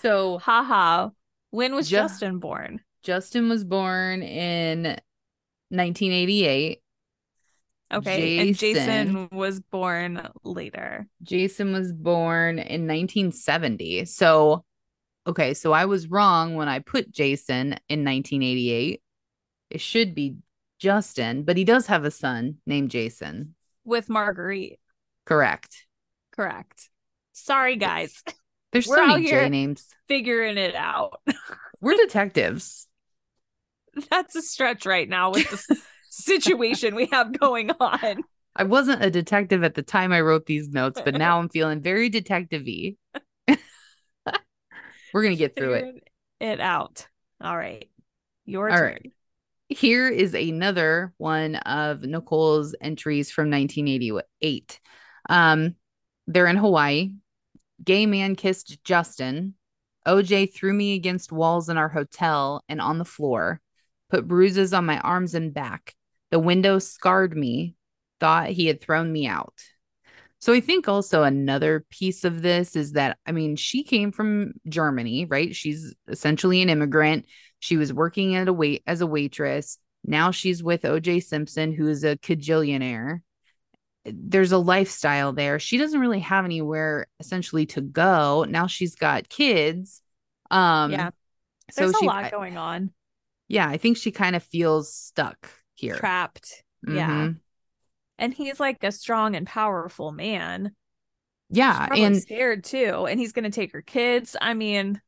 [0.02, 1.08] So Haha.
[1.50, 2.80] When was Ju- Justin born?
[3.02, 4.82] Justin was born in
[5.70, 6.82] 1988.
[7.92, 8.38] Okay.
[8.38, 8.84] And Jason.
[8.84, 11.06] Jason was born later.
[11.22, 14.04] Jason was born in 1970.
[14.06, 14.64] So,
[15.26, 19.00] okay, so I was wrong when I put Jason in 1988.
[19.70, 20.36] It should be
[20.78, 23.54] Justin, but he does have a son named Jason.
[23.84, 24.78] With Marguerite.
[25.24, 25.86] Correct.
[26.32, 26.90] Correct.
[27.36, 28.22] Sorry, guys.
[28.72, 29.86] There's We're so many J names.
[30.08, 31.20] Figuring it out.
[31.80, 32.88] We're detectives.
[34.10, 35.76] That's a stretch right now with the
[36.10, 38.24] situation we have going on.
[38.56, 41.82] I wasn't a detective at the time I wrote these notes, but now I'm feeling
[41.82, 42.96] very detective-y.
[45.12, 46.08] We're gonna get through it.
[46.40, 47.06] It out.
[47.40, 47.88] All right.
[48.44, 48.92] Your All turn.
[48.92, 49.12] right.
[49.68, 54.80] Here is another one of Nicole's entries from 1988.
[55.28, 55.74] Um,
[56.26, 57.12] they're in Hawaii.
[57.84, 59.54] Gay man kissed Justin.
[60.06, 63.60] OJ threw me against walls in our hotel and on the floor,
[64.08, 65.94] put bruises on my arms and back.
[66.30, 67.74] The window scarred me,
[68.20, 69.54] thought he had thrown me out.
[70.38, 74.52] So I think also another piece of this is that, I mean, she came from
[74.68, 75.54] Germany, right?
[75.54, 77.26] She's essentially an immigrant.
[77.58, 79.78] She was working at a wait as a waitress.
[80.04, 83.22] Now she's with OJ Simpson, who is a cajillionaire.
[84.12, 85.58] There's a lifestyle there.
[85.58, 88.44] She doesn't really have anywhere essentially to go.
[88.48, 90.02] Now she's got kids.
[90.50, 91.10] Um Yeah.
[91.70, 92.92] so There's she a lot going on.
[93.48, 95.96] yeah, I think she kind of feels stuck here.
[95.96, 96.62] Trapped.
[96.86, 97.28] Yeah.
[97.28, 97.40] Mhm.
[98.18, 100.74] And he's like a strong and powerful man.
[101.50, 103.06] Yeah, and scared too.
[103.06, 104.36] And he's gonna take her kids.
[104.40, 105.00] I mean,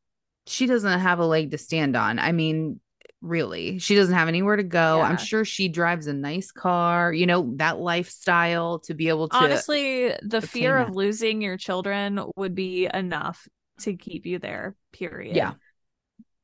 [0.47, 2.19] she doesn't have a leg to stand on.
[2.19, 2.81] I mean,
[3.21, 5.01] really, she doesn't have anywhere to go.
[5.01, 9.37] I'm sure she drives a nice car, you know, that lifestyle to be able to.
[9.37, 13.49] honestly, the fear of losing your children would be enough
[13.81, 15.37] to keep you there, period.
[15.37, 15.55] Yeah.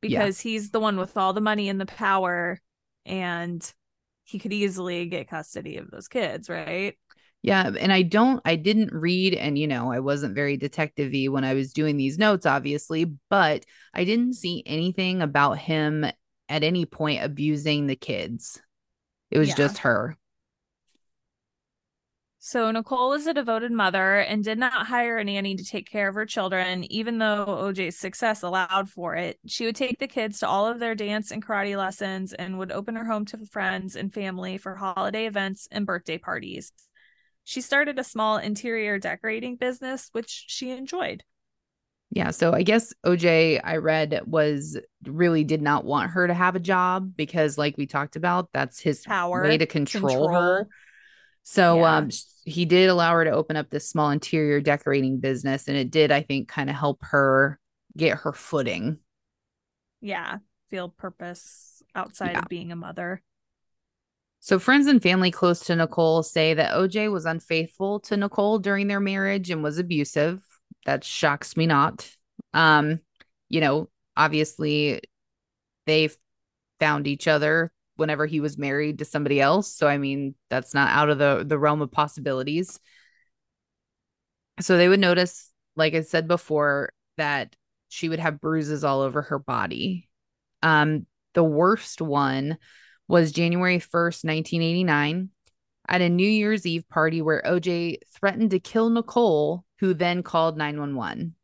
[0.01, 2.61] Because he's the one with all the money and the power,
[3.07, 3.73] and
[4.25, 6.97] he could easily get custody of those kids, right?
[7.45, 7.71] yeah.
[7.79, 11.45] And I don't, I didn't read, and, you know, I wasn't very detective y when
[11.45, 16.07] I was doing these notes, obviously, but I didn't see anything about him
[16.49, 18.61] at any point abusing the kids.
[19.31, 19.57] It was Yeah.
[19.57, 20.17] just her.
[22.47, 26.09] So Nicole was a devoted mother and did not hire a nanny to take care
[26.09, 29.39] of her children, even though OJ's success allowed for it.
[29.47, 32.71] She would take the kids to all of their dance and karate lessons and would
[32.71, 36.73] open her home to friends and family for holiday events and birthday parties.
[37.45, 41.25] She started a small interior decorating business, which she enjoyed.
[42.15, 42.31] Yeah.
[42.31, 46.61] So I guess OJ, I read, was really did not want her to have a
[46.61, 50.69] job because, like we talked about, that's his Power, way to control, her.
[51.43, 51.97] So Yeah.
[51.97, 52.11] um,
[52.45, 56.13] he did allow her to open up this small interior decorating business, and it did,
[56.13, 57.59] I think, kind of help her
[57.97, 58.99] get her footing.
[60.01, 60.39] Yeah,
[60.71, 62.43] feel purpose outside Yeah.
[62.43, 63.23] of being a mother.
[64.39, 68.87] So friends and family close to Nicole say that OJ was unfaithful to Nicole during
[68.87, 70.43] their marriage and was abusive.
[70.87, 72.09] That shocks me not.
[72.53, 73.01] Um,
[73.49, 75.01] you know, obviously
[75.87, 76.11] they
[76.81, 79.71] found each other whenever he was married to somebody else.
[79.75, 82.79] So I mean, that's not out of the the realm of possibilities.
[84.61, 87.57] So they would notice, like I said before, that
[87.89, 90.09] she would have bruises all over her body.
[90.63, 92.59] Um, the worst one
[93.09, 95.31] was January 1st, 1989,
[95.89, 100.57] at a New Year's Eve party where OJ threatened to kill Nicole, who then called
[100.57, 101.35] 911.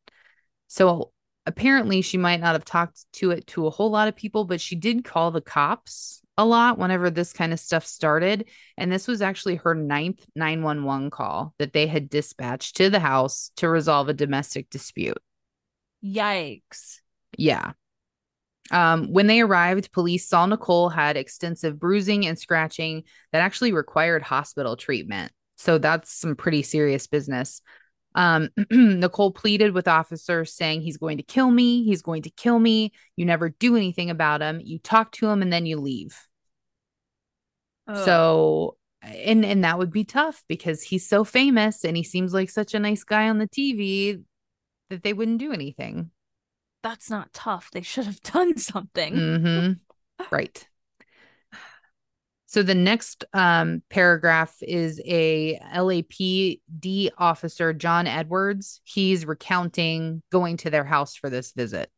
[0.68, 1.12] So
[1.46, 4.60] apparently, she might not have talked to it to a whole lot of people, but
[4.60, 8.48] she did call the cops a lot whenever this kind of stuff started.
[8.78, 13.50] And this was actually her ninth 911 call that they had dispatched to the house
[13.56, 15.18] to resolve a domestic dispute.
[16.04, 17.00] Yikes.
[17.36, 17.72] Yeah.
[18.70, 24.22] Um, when they arrived, police saw Nicole had extensive bruising and scratching that actually required
[24.22, 25.32] hospital treatment.
[25.56, 27.60] So that's some pretty serious business.
[28.14, 31.84] Um, Nicole pleaded with officers saying, He's going to kill me.
[31.84, 32.92] He's going to kill me.
[33.16, 34.60] You never do anything about him.
[34.62, 36.16] You talk to him and then you leave.
[37.86, 37.96] Ugh.
[38.06, 42.50] So, and and that would be tough because he's so famous and he seems like
[42.50, 44.18] such a nice guy on the TV.
[44.90, 46.10] that they wouldn't do anything.
[46.82, 47.70] That's not tough.
[47.70, 49.14] They should have done something.
[49.14, 49.72] hmm
[50.30, 50.66] right.
[52.50, 58.80] So the next um, paragraph is a LAPD officer, John Edwards.
[58.82, 61.92] He's recounting going to their house for this visit.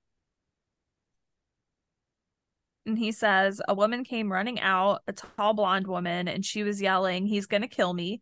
[2.84, 6.82] And he says, A woman came running out, a tall blonde woman, and she was
[6.82, 8.20] yelling, He's going to kill me.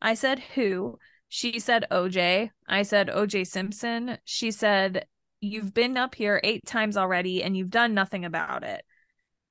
[0.00, 0.98] I said, Who?
[1.28, 2.52] She said, OJ.
[2.66, 4.16] I said, OJ Simpson.
[4.24, 5.04] She said,
[5.42, 8.82] You've been up here eight times already and you've done nothing about it.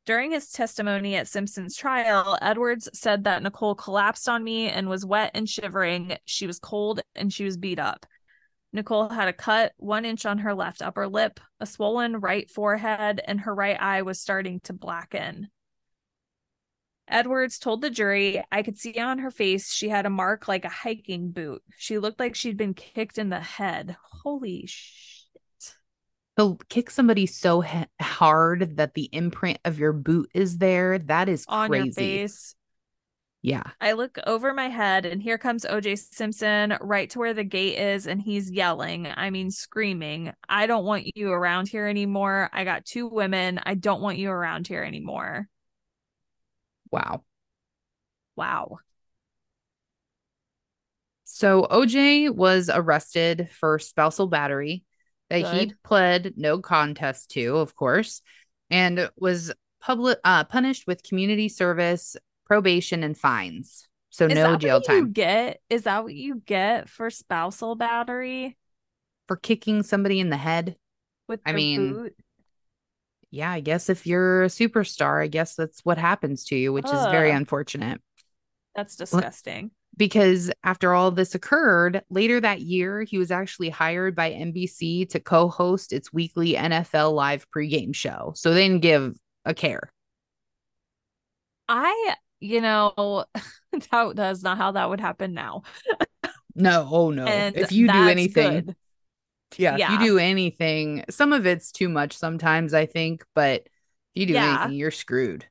[0.05, 5.03] During his testimony at Simpson's trial, Edwards said that Nicole collapsed on me and was
[5.03, 6.17] wet and shivering.
[6.25, 8.05] She was cold and she was beat up.
[8.71, 13.19] Nicole had a cut one inch on her left upper lip, a swollen right forehead,
[13.25, 15.49] and her right eye was starting to blacken.
[17.07, 20.65] Edwards told the jury, I could see on her face she had a mark like
[20.65, 21.63] a hiking boot.
[21.77, 23.95] She looked like she'd been kicked in the head.
[24.23, 25.14] Holy shit.
[26.37, 31.29] To kick somebody so ha- hard that the imprint of your boot is there, that
[31.29, 31.85] is On crazy.
[31.85, 32.55] your face.
[33.41, 33.63] Yeah.
[33.79, 37.77] I look over my head and here comes OJ Simpson right to where the gate
[37.77, 39.07] is and he's yelling.
[39.07, 42.49] I mean, screaming, I don't want you around here anymore.
[42.51, 43.59] I got two women.
[43.63, 45.47] I don't want you around here anymore.
[46.91, 47.23] Wow.
[48.35, 48.79] Wow.
[51.25, 54.83] So OJ was arrested for spousal battery
[55.29, 58.21] that he pled no contest to, of course,
[58.69, 63.87] and was public uh, punished with community service, probation, and fines.
[64.09, 65.61] So Is no that jail what you time get?
[65.69, 68.57] Is that what you get for spousal battery
[69.27, 70.75] for kicking somebody in the head.
[71.27, 72.15] with I mean, boot?
[73.31, 76.85] Yeah, I guess if you're a superstar, I guess that's what happens to you, which
[76.85, 78.01] is very unfortunate.
[78.75, 79.71] That's disgusting.
[79.97, 85.19] Because after all this occurred, later that year, he was actually hired by NBC to
[85.19, 88.33] co host its weekly NFL live pregame show.
[88.35, 89.91] So they didn't give a care.
[91.67, 93.25] I, you know,
[93.91, 95.63] that that's not how that would happen now.
[96.55, 97.47] No, oh no.
[97.51, 98.75] And if you do anything, good.
[99.57, 103.71] yeah, if you do anything, some of it's too much sometimes, I think, but if
[104.15, 104.43] you do Yeah.
[104.43, 105.47] anything, you're screwed.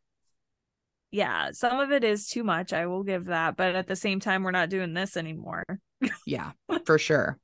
[1.15, 2.73] Yeah, some of it is too much.
[2.73, 5.65] I will give that, but at the same time, we're not doing this anymore.
[6.27, 6.53] Yeah,
[6.85, 7.39] for sure.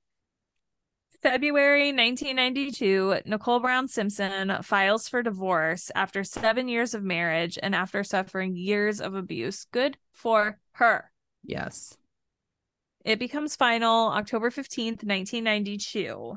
[1.23, 8.05] February 1992, Nicole Brown Simpson files for divorce after seven years of marriage and after
[8.05, 9.67] suffering years of abuse.
[9.73, 11.11] Good for her.
[11.43, 11.97] Yes.
[13.05, 16.37] It becomes final October 15th, 1992.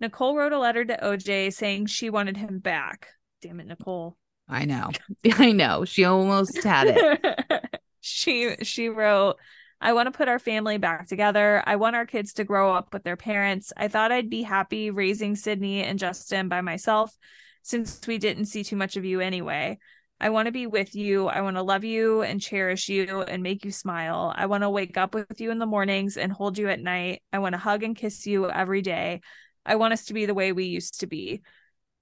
[0.00, 3.08] Nicole wrote a letter to OJ saying she wanted him back.
[3.42, 4.16] Damn it, Nicole.
[4.48, 4.90] I know.
[5.32, 5.84] I know.
[5.84, 7.80] She almost had it.
[8.00, 9.36] she she wrote
[9.80, 11.62] I want to put our family back together.
[11.66, 13.72] I want our kids to grow up with their parents.
[13.76, 17.14] I thought I'd be happy raising Sydney and Justin by myself
[17.62, 19.78] since we didn't see too much of you anyway.
[20.20, 21.26] I want to be with you.
[21.26, 24.32] I want to love you and cherish you and make you smile.
[24.34, 27.22] I want to wake up with you in the mornings and hold you at night.
[27.32, 29.20] I want to hug and kiss you every day.
[29.66, 31.42] I want us to be the way we used to be.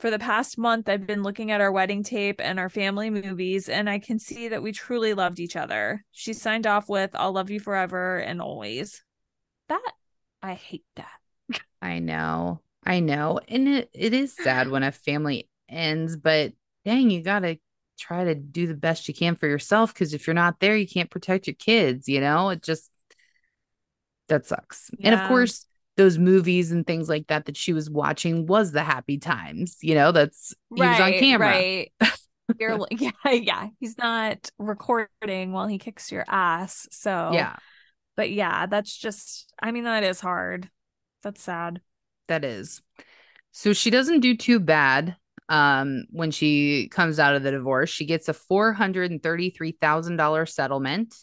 [0.03, 3.69] For the past month, I've been looking at our wedding tape and our family movies,
[3.69, 6.05] and I can see that we truly loved each other.
[6.11, 9.05] She signed off with, I'll love you forever and always.
[9.69, 9.93] That,
[10.43, 11.61] I hate that.
[11.81, 12.63] I know.
[12.85, 13.39] I know.
[13.47, 16.53] And it, it is sad when a family ends, but
[16.85, 17.59] dang, you got to
[17.97, 20.89] try to do the best you can for yourself because if you're not there, you
[20.89, 22.49] can't protect your kids, you know?
[22.49, 22.91] It just,
[24.27, 24.91] that sucks.
[25.01, 25.65] And of course,
[25.97, 29.95] those movies and things like that that she was watching was the happy times, you
[29.95, 30.13] know?
[30.13, 31.49] That's, he was on camera.
[31.49, 31.93] Right.
[32.59, 33.69] You're yeah, yeah.
[33.81, 36.87] He's not recording while he kicks your ass.
[36.91, 37.57] So, Yeah,
[38.17, 40.69] But yeah, that's just, I mean, that is hard.
[41.23, 41.81] That's sad.
[42.29, 42.83] that is.
[43.53, 45.17] So she doesn't do too bad
[45.49, 47.91] um when she comes out of the divorce.
[47.91, 51.15] She gets a $433,000 settlement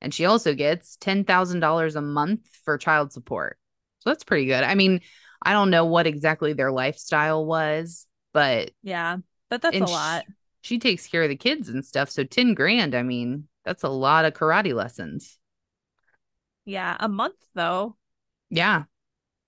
[0.00, 3.58] and she also gets $10,000 a month for child support.
[4.08, 4.64] So that's pretty good.
[4.64, 5.00] I mean,
[5.42, 9.18] I don't know what exactly their lifestyle was, but Yeah.
[9.50, 10.24] But that's a lot.
[10.62, 12.08] she takes care of the kids and stuff.
[12.10, 15.36] So 10 grand, I mean, that's a lot of karate lessons.
[16.64, 16.96] Yeah.
[16.98, 17.96] A month, though.
[18.50, 18.84] Yeah.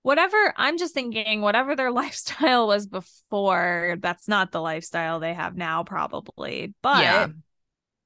[0.03, 5.55] whatever i'm just thinking whatever their lifestyle was before that's not the lifestyle they have
[5.55, 7.27] now probably but Yeah.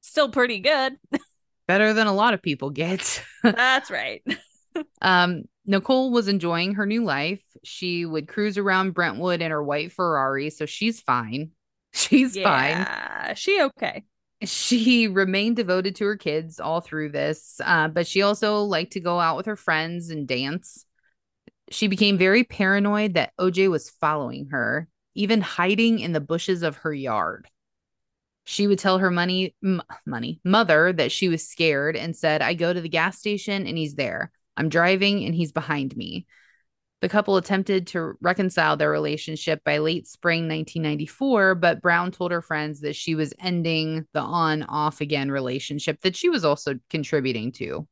[0.02, 0.98] still pretty good
[1.68, 3.24] Better than a lot of people get.
[3.44, 4.22] that's right
[5.02, 7.42] Um, Nicole was enjoying her new life.
[7.64, 11.52] She would cruise around Brentwood in her white Ferrari, so she's fine.
[11.96, 12.86] She's fine.
[13.36, 14.04] she okay
[14.44, 19.00] She remained devoted to her kids all through this, uh, but she also liked to
[19.00, 20.86] go out with her friends and dance.
[21.72, 26.78] She became very paranoid that OJ was following her, even hiding in the bushes of
[26.78, 27.48] her yard.
[28.44, 32.54] She would tell her money m- money mother that she was scared and said, "I
[32.54, 34.32] go to the gas station and he's there.
[34.58, 36.26] I'm driving and he's behind me."
[37.02, 42.42] The couple attempted to reconcile their relationship by late spring 1994, but Brown told her
[42.42, 47.52] friends that she was ending the on off again relationship that she was also contributing
[47.54, 47.88] to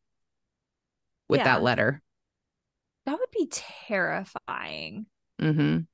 [1.30, 1.44] with Yeah.
[1.44, 2.02] that letter.
[3.06, 5.06] That would be terrifying
[5.40, 5.86] hmm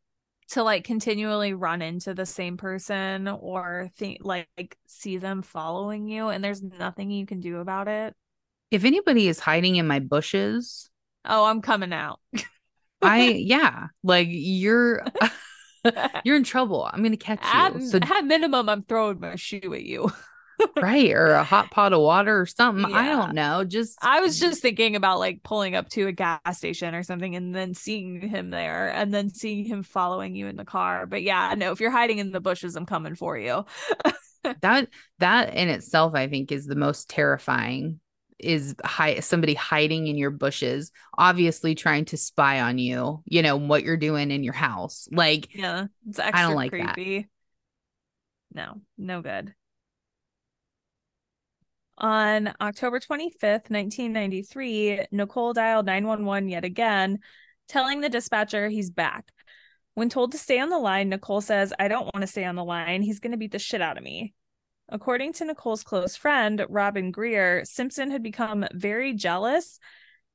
[0.50, 6.30] to like continually run into the same person or think like see them following you
[6.30, 8.16] and there's nothing you can do about it.
[8.72, 10.90] If anybody is hiding in my bushes,
[11.26, 12.20] Oh, I'm coming out.
[13.02, 15.06] I yeah, like you're
[16.26, 16.90] you're in trouble.
[16.92, 17.88] I'm gonna catch at, you.
[17.88, 20.12] So at minimum, I'm throwing my shoe at you.
[20.82, 22.94] right, or a hot pot of water or something.
[22.94, 23.64] I don't know.
[23.64, 27.34] Just I was just thinking about like pulling up to a gas station or something
[27.36, 31.06] and then seeing him there and then seeing him following you in the car.
[31.06, 33.66] But yeah, no, if you're hiding in the bushes, I'm coming for you.
[34.62, 34.90] that
[35.20, 38.02] that in itself, I think, is the most terrifying.
[38.40, 43.22] Is hi- somebody hiding in your bushes, obviously trying to spy on you.
[43.26, 45.08] You know what you're doing in your house.
[45.12, 46.94] Like Yeah, it's extra don't like that.
[46.94, 47.28] creepy.
[48.54, 49.54] No, no good.
[51.98, 57.20] On October 25th, 1993, Nicole dialed 911 yet again,
[57.68, 59.32] telling the dispatcher he's back.
[59.96, 62.56] When told to stay on the line, Nicole says, I don't want to stay on
[62.56, 63.02] the line.
[63.02, 64.34] He's going to beat the shit out of me.
[64.92, 69.80] According to Nicole's close friend, Robin Greer, Simpson had become very jealous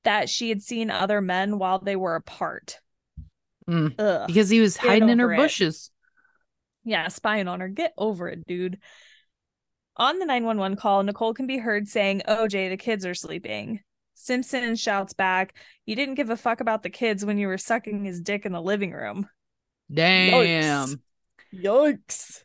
[0.04, 2.78] that she had seen other men while they were apart.
[3.68, 4.26] mm, Ugh.
[4.26, 5.36] because he was hiding in her it.
[5.36, 5.90] bushes.
[6.84, 7.68] Yeah, spying on her.
[7.68, 8.78] Get over it, dude.
[9.96, 13.80] On the 911 call, Nicole can be heard saying, OJ, the kids are sleeping.
[14.14, 15.54] Simpson shouts back,
[15.86, 18.52] You didn't give a fuck about the kids when you were sucking his dick in
[18.52, 19.28] the living room.
[19.92, 21.00] Damn.
[21.54, 22.42] Yikes.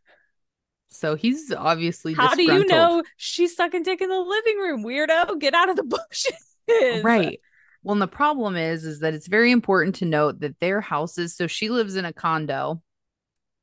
[0.89, 5.39] So he's obviously How do you know she's sucking dick in the living room, weirdo?
[5.39, 5.83] Get out of the
[6.67, 7.03] bushes.
[7.03, 7.39] Right.
[7.83, 11.35] Well, and the problem is, is that it's very important to note that their houses.
[11.35, 12.81] So she lives in a condo,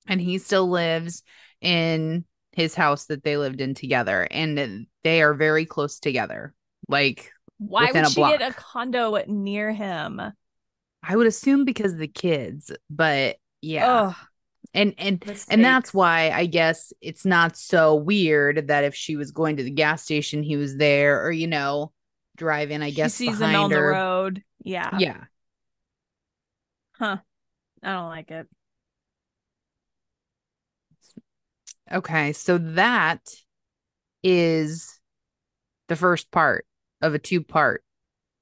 [0.09, 1.23] and he still lives
[1.61, 6.55] in his house that they lived in together, and they are very close together.
[6.89, 10.21] Like Why would she get a condo near him?
[11.03, 14.15] I would assume because of the kids, but yeah, Ugh,
[14.77, 19.31] and and and that's why I guess it's not so weird that if she was
[19.31, 21.93] going to the gas station, he was there, or you know,
[22.37, 22.83] driving.
[22.83, 23.77] I she guess sees behind him on her.
[23.77, 24.43] the road.
[24.63, 24.99] Yeah.
[24.99, 25.25] Yeah.
[26.93, 27.19] Huh.
[27.83, 28.47] I don't like it.
[31.93, 33.21] Okay, so that
[34.23, 34.99] is
[35.89, 36.67] the first part
[37.01, 37.85] of a two part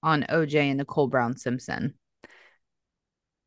[0.02, 1.94] on OJ and Nicole Brown Simpson.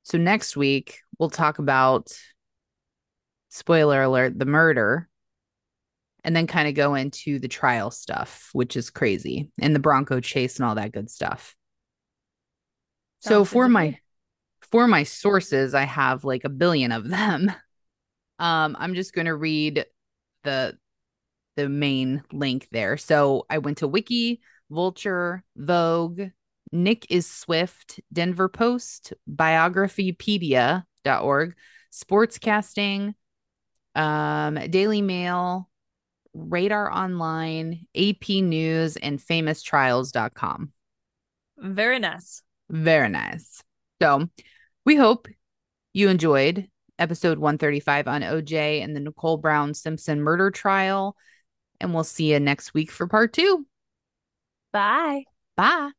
[0.04, 2.12] So next week, we'll talk about
[3.50, 5.08] spoiler alert, the murder,
[6.24, 10.20] and then kind of go into the trial stuff, which is crazy, and the Bronco
[10.20, 11.56] chase and all that good stuff.
[13.20, 13.98] so Sounds good for my
[14.72, 17.52] for my sources, I have like a billion of them.
[18.40, 19.84] Um, I'm just gonna read
[20.44, 20.78] the
[21.56, 22.96] the main link there.
[22.96, 26.22] So I went to Wiki, Vulture, Vogue,
[26.72, 31.56] Nicki Swift, Denver Post, biographypedia.org,
[31.92, 33.16] sportscasting,
[33.98, 35.70] um, Daily Mail,
[36.34, 40.72] Radar Online, AP News, and famoustrials.com.
[41.58, 42.44] Very nice.
[42.70, 43.64] Very nice.
[44.02, 44.30] So
[44.86, 45.28] we hope
[45.94, 46.68] you enjoyed
[47.00, 51.16] episode 135 on OJ and the Nicole Brown Simpson murder trial.
[51.80, 53.66] And we'll see you next week for part two.
[54.72, 55.24] Bye.
[55.56, 55.97] Bye.